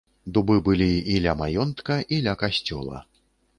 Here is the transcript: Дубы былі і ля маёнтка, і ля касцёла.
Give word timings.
Дубы 0.37 0.55
былі 0.67 0.87
і 1.17 1.19
ля 1.27 1.35
маёнтка, 1.43 2.01
і 2.17 2.21
ля 2.31 2.37
касцёла. 2.43 3.07